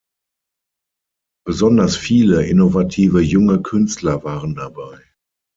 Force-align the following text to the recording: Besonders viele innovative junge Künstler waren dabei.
Besonders 1.45 1.95
viele 1.95 2.47
innovative 2.47 3.21
junge 3.21 3.61
Künstler 3.61 4.23
waren 4.23 4.55
dabei. 4.55 4.97